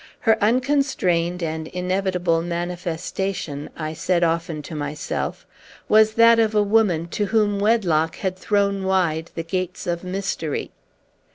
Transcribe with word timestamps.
Her 0.21 0.35
unconstrained 0.43 1.43
and 1.43 1.67
inevitable 1.67 2.41
manifestation, 2.41 3.69
I 3.77 3.93
said 3.93 4.23
often 4.23 4.63
to 4.63 4.73
myself, 4.73 5.45
was 5.87 6.15
that 6.15 6.39
of 6.39 6.55
a 6.55 6.63
woman 6.63 7.07
to 7.09 7.27
whom 7.27 7.59
wedlock 7.59 8.15
had 8.15 8.35
thrown 8.35 8.83
wide 8.83 9.29
the 9.35 9.43
gates 9.43 9.85
of 9.85 10.03
mystery. 10.03 10.71